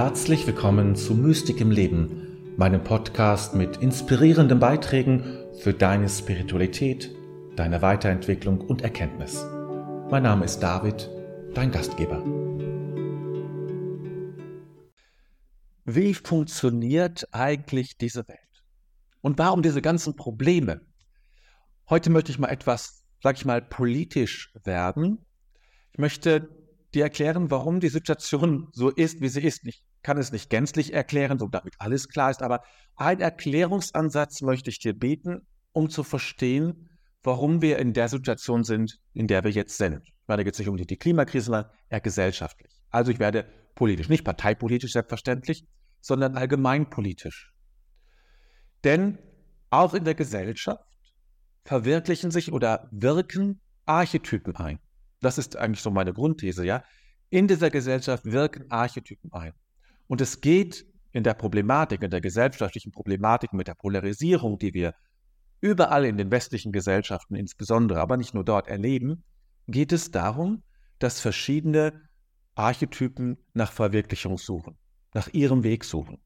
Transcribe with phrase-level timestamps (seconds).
[0.00, 5.24] Herzlich willkommen zu Mystik im Leben, meinem Podcast mit inspirierenden Beiträgen
[5.58, 7.12] für deine Spiritualität,
[7.56, 9.44] deine Weiterentwicklung und Erkenntnis.
[10.08, 11.10] Mein Name ist David,
[11.52, 12.24] dein Gastgeber.
[15.84, 18.38] Wie funktioniert eigentlich diese Welt?
[19.20, 20.80] Und warum diese ganzen Probleme?
[21.90, 25.26] Heute möchte ich mal etwas, sag ich mal, politisch werden.
[25.90, 26.48] Ich möchte
[26.94, 29.66] dir erklären, warum die Situation so ist, wie sie ist.
[29.66, 32.62] Ich kann es nicht gänzlich erklären, so damit alles klar ist, aber
[32.96, 36.88] einen Erklärungsansatz möchte ich dir bieten, um zu verstehen,
[37.22, 40.02] warum wir in der Situation sind, in der wir jetzt sind.
[40.04, 42.72] Ich meine, da geht es nicht um die Klimakrise, sondern eher gesellschaftlich.
[42.90, 45.64] Also ich werde politisch, nicht parteipolitisch selbstverständlich,
[46.00, 47.52] sondern allgemeinpolitisch.
[48.84, 49.18] Denn
[49.70, 50.82] auch in der Gesellschaft
[51.64, 54.78] verwirklichen sich oder wirken Archetypen ein.
[55.20, 56.84] Das ist eigentlich so meine Grundthese, ja.
[57.30, 59.52] In dieser Gesellschaft wirken Archetypen ein.
[60.08, 64.94] Und es geht in der Problematik, in der gesellschaftlichen Problematik mit der Polarisierung, die wir
[65.60, 69.24] überall in den westlichen Gesellschaften insbesondere, aber nicht nur dort erleben,
[69.66, 70.62] geht es darum,
[70.98, 72.02] dass verschiedene
[72.54, 74.76] Archetypen nach Verwirklichung suchen,
[75.14, 76.18] nach ihrem Weg suchen.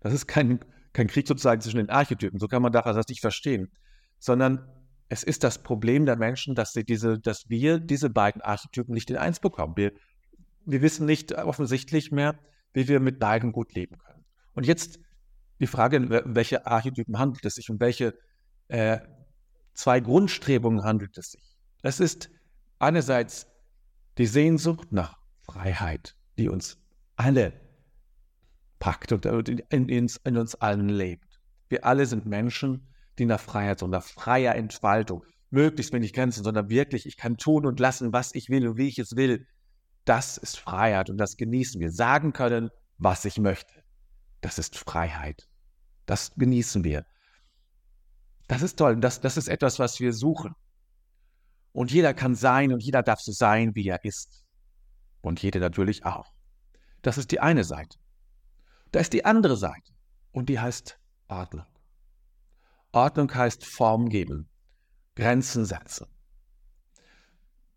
[0.00, 0.60] Das ist kein,
[0.92, 3.70] kein Krieg sozusagen zwischen den Archetypen, so kann man das nicht verstehen,
[4.18, 4.66] sondern
[5.08, 9.10] es ist das Problem der Menschen, dass, sie diese, dass wir diese beiden Archetypen nicht
[9.10, 9.76] in eins bekommen.
[9.76, 9.92] Wir,
[10.64, 12.38] wir wissen nicht offensichtlich mehr,
[12.76, 14.22] wie wir mit beiden gut leben können.
[14.52, 14.98] Und jetzt
[15.60, 18.12] die Frage, welche Archetypen handelt es sich und welche
[18.68, 18.98] äh,
[19.72, 21.56] zwei Grundstrebungen handelt es sich.
[21.82, 22.28] Es ist
[22.78, 23.46] einerseits
[24.18, 26.76] die Sehnsucht nach Freiheit, die uns
[27.16, 27.54] alle
[28.78, 31.40] packt und in, in, in uns allen lebt.
[31.70, 36.68] Wir alle sind Menschen, die nach Freiheit und nach freier Entfaltung, möglichst wenig Grenzen, sondern
[36.68, 39.46] wirklich, ich kann tun und lassen, was ich will und wie ich es will.
[40.06, 41.90] Das ist Freiheit und das genießen wir.
[41.90, 43.82] Sagen können, was ich möchte.
[44.40, 45.48] Das ist Freiheit.
[46.06, 47.04] Das genießen wir.
[48.46, 48.98] Das ist toll.
[49.00, 50.54] Das, das ist etwas, was wir suchen.
[51.72, 54.44] Und jeder kann sein und jeder darf so sein, wie er ist.
[55.20, 56.32] Und jeder natürlich auch.
[57.02, 57.98] Das ist die eine Seite.
[58.92, 59.92] Da ist die andere Seite.
[60.30, 61.66] Und die heißt Ordnung.
[62.92, 64.48] Ordnung heißt Form geben,
[65.16, 66.06] Grenzen setzen.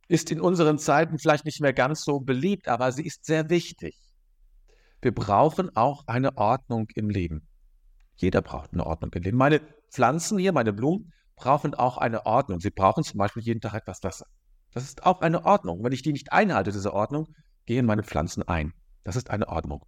[0.10, 3.96] Ist in unseren Zeiten vielleicht nicht mehr ganz so beliebt, aber sie ist sehr wichtig.
[5.02, 7.48] Wir brauchen auch eine Ordnung im Leben.
[8.18, 9.38] Jeder braucht eine Ordnung im Leben.
[9.38, 9.62] Meine
[9.92, 12.60] Pflanzen hier, meine Blumen, brauchen auch eine Ordnung.
[12.60, 14.26] Sie brauchen zum Beispiel jeden Tag etwas Wasser.
[14.74, 15.84] Das ist auch eine Ordnung.
[15.84, 17.28] Wenn ich die nicht einhalte, diese Ordnung,
[17.66, 18.74] gehen meine Pflanzen ein.
[19.04, 19.86] Das ist eine Ordnung.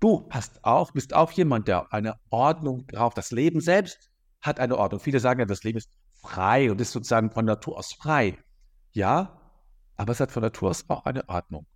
[0.00, 3.18] Du hast auch, bist auch jemand, der eine Ordnung braucht.
[3.18, 5.00] Das Leben selbst hat eine Ordnung.
[5.00, 5.90] Viele sagen ja, das Leben ist
[6.22, 8.38] frei und ist sozusagen von Natur aus frei.
[8.92, 9.40] Ja,
[9.96, 11.66] aber es hat von Natur aus auch eine Ordnung.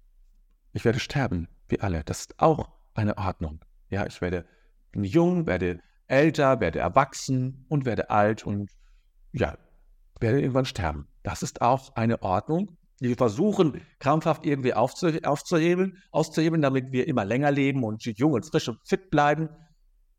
[0.72, 2.02] Ich werde sterben, wie alle.
[2.04, 3.60] Das ist auch eine Ordnung.
[3.90, 4.46] Ja, ich werde
[4.92, 8.70] bin jung, werde älter, werde erwachsen und werde alt und
[9.32, 9.58] ja,
[10.20, 11.06] werde irgendwann sterben.
[11.22, 17.24] Das ist auch eine Ordnung, die wir versuchen, krampfhaft irgendwie aufzuhebeln, auszuhebeln, damit wir immer
[17.24, 19.48] länger leben und jung und frisch und fit bleiben.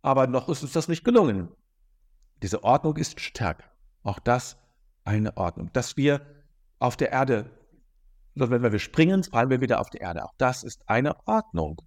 [0.01, 1.49] Aber noch ist uns das nicht gelungen.
[2.41, 3.65] Diese Ordnung ist stärker.
[4.03, 4.57] Auch das
[5.03, 5.71] eine Ordnung.
[5.73, 6.34] Dass wir
[6.79, 7.49] auf der Erde,
[8.35, 10.25] wenn wir springen, fallen wir wieder auf die Erde.
[10.25, 11.81] Auch das ist eine Ordnung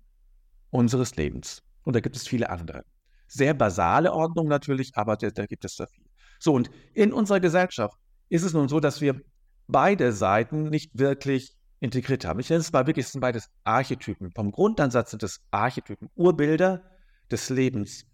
[0.70, 1.62] unseres Lebens.
[1.82, 2.84] Und da gibt es viele andere.
[3.26, 6.04] Sehr basale Ordnung natürlich, aber da, da gibt es da viel.
[6.38, 7.96] So, und in unserer Gesellschaft
[8.28, 9.20] ist es nun so, dass wir
[9.66, 12.40] beide Seiten nicht wirklich integriert haben.
[12.40, 14.32] Ich nenne es mal wirklich, es sind beides Archetypen.
[14.32, 16.82] Vom Grundansatz sind es Archetypen, Urbilder
[17.30, 18.04] des Lebens,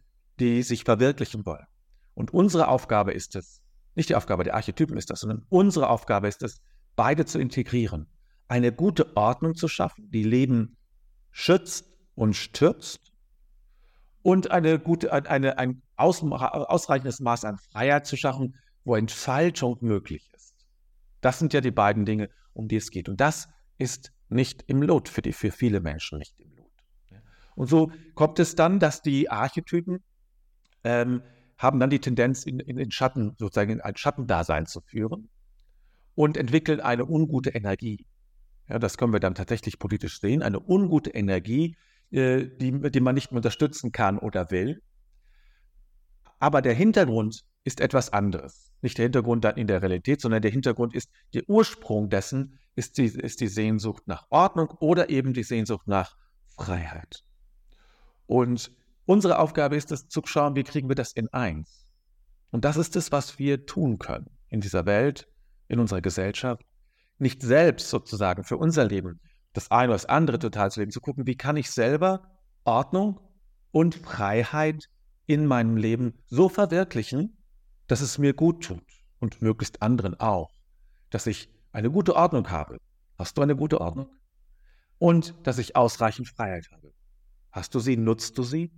[0.40, 1.66] die sich verwirklichen wollen.
[2.14, 3.60] Und unsere Aufgabe ist es,
[3.94, 6.60] nicht die Aufgabe der Archetypen ist das, sondern unsere Aufgabe ist es,
[6.96, 8.06] beide zu integrieren.
[8.48, 10.76] Eine gute Ordnung zu schaffen, die Leben
[11.30, 13.12] schützt und stürzt
[14.22, 20.54] und eine gute, eine, ein ausreichendes Maß an Freiheit zu schaffen, wo Entfaltung möglich ist.
[21.20, 23.08] Das sind ja die beiden Dinge, um die es geht.
[23.08, 23.48] Und das
[23.78, 26.70] ist nicht im Lot, für, die, für viele Menschen nicht im Lot.
[27.54, 30.02] Und so kommt es dann, dass die Archetypen
[30.82, 31.22] ähm,
[31.58, 35.28] haben dann die Tendenz, in, in den Schatten, sozusagen in ein Schattendasein zu führen
[36.14, 38.06] und entwickeln eine ungute Energie.
[38.68, 41.76] Ja, das können wir dann tatsächlich politisch sehen, eine ungute Energie,
[42.10, 44.82] äh, die, die man nicht mehr unterstützen kann oder will.
[46.38, 48.72] Aber der Hintergrund ist etwas anderes.
[48.82, 52.98] Nicht der Hintergrund dann in der Realität, sondern der Hintergrund ist, der Ursprung dessen ist
[52.98, 56.16] die, ist die Sehnsucht nach Ordnung oder eben die Sehnsucht nach
[56.56, 57.24] Freiheit.
[58.26, 58.72] Und
[59.06, 61.86] Unsere Aufgabe ist es zu schauen, wie kriegen wir das in eins.
[62.50, 65.28] Und das ist es, was wir tun können in dieser Welt,
[65.68, 66.64] in unserer Gesellschaft.
[67.18, 69.20] Nicht selbst sozusagen für unser Leben
[69.54, 72.22] das eine oder das andere total zu leben, zu gucken, wie kann ich selber
[72.64, 73.20] Ordnung
[73.70, 74.88] und Freiheit
[75.26, 77.38] in meinem Leben so verwirklichen,
[77.86, 78.84] dass es mir gut tut
[79.20, 80.50] und möglichst anderen auch,
[81.10, 82.78] dass ich eine gute Ordnung habe.
[83.16, 84.10] Hast du eine gute Ordnung?
[84.98, 86.92] Und dass ich ausreichend Freiheit habe.
[87.52, 87.96] Hast du sie?
[87.96, 88.72] Nutzt du sie?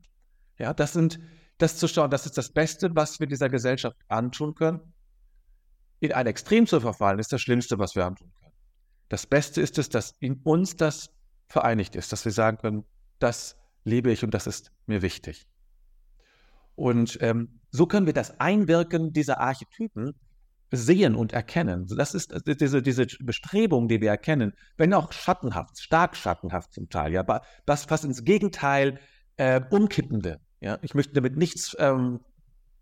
[0.59, 1.21] Ja, das sind,
[1.59, 4.93] das zu schauen, das ist das Beste, was wir dieser Gesellschaft antun können.
[6.01, 8.53] In ein Extrem zu verfallen, ist das Schlimmste, was wir antun können.
[9.09, 11.11] Das Beste ist es, dass in uns das
[11.49, 12.85] vereinigt ist, dass wir sagen können,
[13.19, 15.47] das lebe ich und das ist mir wichtig.
[16.75, 20.15] Und ähm, so können wir das Einwirken dieser Archetypen
[20.71, 21.87] sehen und erkennen.
[21.87, 27.13] Das ist diese, diese Bestrebung, die wir erkennen, wenn auch schattenhaft, stark schattenhaft zum Teil,
[27.13, 27.25] ja,
[27.65, 28.99] das fast ins Gegenteil
[29.37, 30.41] äh, umkippende.
[30.67, 32.19] Ja, ich möchte damit nichts, ähm,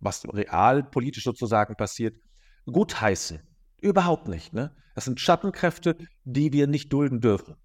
[0.01, 2.17] was real politisch sozusagen passiert,
[2.65, 3.41] gutheißen.
[3.79, 4.55] Überhaupt nicht.
[4.55, 4.75] Ne?
[4.95, 7.57] Das sind Schattenkräfte, die wir nicht dulden dürfen.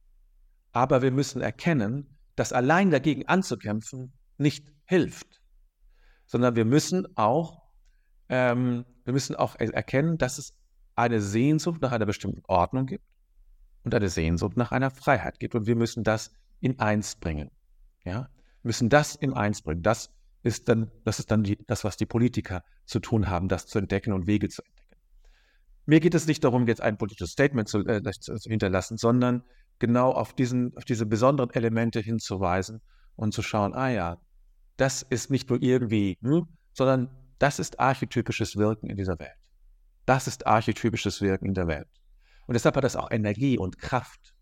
[0.73, 5.41] Aber wir müssen erkennen, dass allein dagegen anzukämpfen nicht hilft,
[6.25, 7.69] sondern wir müssen auch,
[8.27, 10.53] ähm, wir müssen auch erkennen, dass es
[10.97, 13.05] eine Sehnsucht nach einer bestimmten Ordnung gibt
[13.85, 15.55] und eine Sehnsucht nach einer Freiheit gibt.
[15.55, 17.51] Und wir müssen das in eins bringen.
[18.03, 18.27] Ja?
[18.63, 19.83] Müssen das in eins bringen.
[19.83, 20.11] Das
[20.43, 23.79] ist dann, das ist dann die, das, was die Politiker zu tun haben, das zu
[23.79, 24.97] entdecken und Wege zu entdecken.
[25.85, 29.43] Mir geht es nicht darum, jetzt ein politisches Statement zu, äh, zu hinterlassen, sondern
[29.79, 32.81] genau auf, diesen, auf diese besonderen Elemente hinzuweisen
[33.15, 34.17] und zu schauen, ah ja,
[34.77, 37.09] das ist nicht nur irgendwie, hm, sondern
[37.39, 39.31] das ist archetypisches Wirken in dieser Welt.
[40.05, 41.87] Das ist archetypisches Wirken in der Welt.
[42.47, 44.33] Und deshalb hat das auch Energie und Kraft.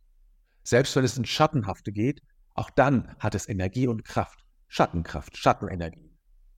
[0.63, 2.21] Selbst wenn es ins Schattenhafte geht,
[2.57, 4.43] auch dann hat es Energie und Kraft.
[4.67, 6.11] Schattenkraft, Schattenenergie.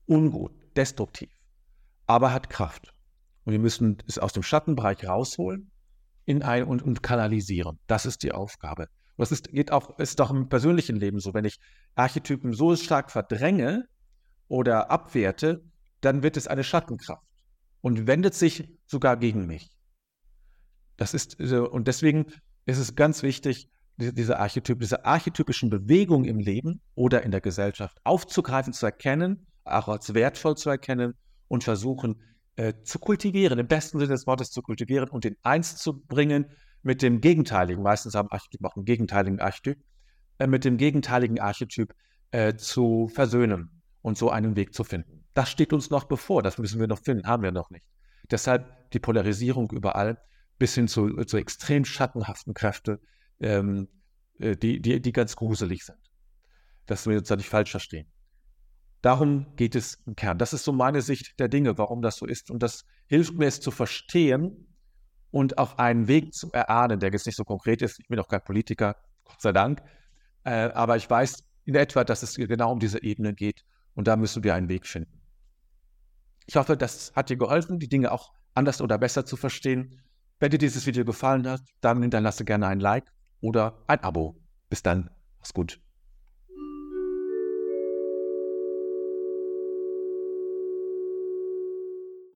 [0.06, 1.30] Ungut, destruktiv.
[2.06, 2.92] Aber hat Kraft.
[3.44, 5.70] Und wir müssen es aus dem Schattenbereich rausholen
[6.24, 7.78] in ein, und, und kanalisieren.
[7.86, 8.84] Das ist die Aufgabe.
[9.16, 11.34] Und das ist, geht auch, ist auch im persönlichen Leben so.
[11.34, 11.58] Wenn ich
[11.94, 13.84] Archetypen so stark verdränge
[14.48, 15.62] oder abwerte,
[16.00, 17.26] dann wird es eine Schattenkraft
[17.82, 19.70] und wendet sich sogar gegen mich.
[20.96, 22.26] Das ist, und deswegen
[22.64, 23.68] ist es ganz wichtig,
[24.00, 29.88] diese, Archetyp, diese archetypischen Bewegungen im Leben oder in der Gesellschaft aufzugreifen, zu erkennen, auch
[29.88, 31.14] als wertvoll zu erkennen
[31.48, 32.20] und versuchen
[32.56, 36.46] äh, zu kultivieren, im besten Sinne des Wortes zu kultivieren und in eins zu bringen
[36.82, 39.78] mit dem gegenteiligen, meistens haben Archetypen auch einen gegenteiligen Archetyp,
[40.38, 41.94] äh, mit dem gegenteiligen Archetyp
[42.30, 45.24] äh, zu versöhnen und so einen Weg zu finden.
[45.34, 47.84] Das steht uns noch bevor, das müssen wir noch finden, haben wir noch nicht.
[48.30, 50.18] Deshalb die Polarisierung überall
[50.58, 52.98] bis hin zu, zu extrem schattenhaften Kräften,
[53.40, 53.88] ähm,
[54.38, 55.98] äh, die, die, die ganz gruselig sind.
[56.86, 58.10] Dass wir uns da nicht falsch verstehen.
[59.02, 60.38] Darum geht es im Kern.
[60.38, 62.50] Das ist so meine Sicht der Dinge, warum das so ist.
[62.50, 64.66] Und das hilft mir, es zu verstehen
[65.30, 67.98] und auch einen Weg zu erahnen, der jetzt nicht so konkret ist.
[68.00, 69.82] Ich bin auch kein Politiker, Gott sei Dank.
[70.44, 73.64] Äh, aber ich weiß in etwa, dass es genau um diese Ebene geht.
[73.94, 75.20] Und da müssen wir einen Weg finden.
[76.46, 80.02] Ich hoffe, das hat dir geholfen, die Dinge auch anders oder besser zu verstehen.
[80.40, 83.10] Wenn dir dieses Video gefallen hat, dann hinterlasse gerne ein Like
[83.40, 84.36] oder ein Abo.
[84.68, 85.80] Bis dann, mach's gut.